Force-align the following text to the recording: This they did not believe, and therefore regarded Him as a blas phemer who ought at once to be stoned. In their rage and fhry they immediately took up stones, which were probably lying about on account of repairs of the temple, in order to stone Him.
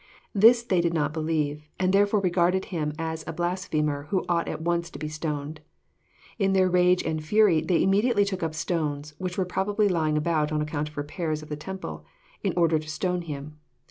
This 0.33 0.63
they 0.63 0.81
did 0.81 0.95
not 0.95 1.13
believe, 1.13 1.63
and 1.79 1.93
therefore 1.93 2.21
regarded 2.21 2.65
Him 2.65 2.91
as 2.97 3.23
a 3.27 3.33
blas 3.33 3.67
phemer 3.69 4.07
who 4.07 4.25
ought 4.27 4.47
at 4.47 4.63
once 4.63 4.89
to 4.89 4.97
be 4.97 5.07
stoned. 5.07 5.61
In 6.39 6.53
their 6.53 6.67
rage 6.67 7.03
and 7.03 7.19
fhry 7.19 7.67
they 7.67 7.83
immediately 7.83 8.25
took 8.25 8.41
up 8.41 8.55
stones, 8.55 9.13
which 9.19 9.37
were 9.37 9.45
probably 9.45 9.87
lying 9.87 10.17
about 10.17 10.51
on 10.51 10.59
account 10.59 10.89
of 10.89 10.97
repairs 10.97 11.43
of 11.43 11.49
the 11.49 11.55
temple, 11.55 12.03
in 12.43 12.51
order 12.57 12.79
to 12.79 12.89
stone 12.89 13.21
Him. 13.21 13.59